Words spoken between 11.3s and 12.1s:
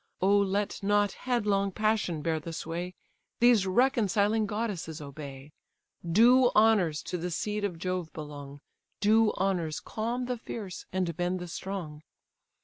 the strong.